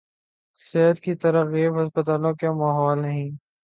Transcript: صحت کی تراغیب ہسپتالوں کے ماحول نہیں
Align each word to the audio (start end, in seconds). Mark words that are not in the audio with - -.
صحت 0.67 0.99
کی 0.99 1.13
تراغیب 1.15 1.81
ہسپتالوں 1.81 2.33
کے 2.33 2.49
ماحول 2.51 3.01
نہیں 3.01 3.29